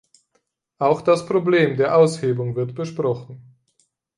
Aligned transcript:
Auch 0.79 1.01
das 1.03 1.27
Problem 1.27 1.77
der 1.77 1.95
Aushebung 1.95 2.55
wird 2.55 2.73
besprochen. 2.73 3.55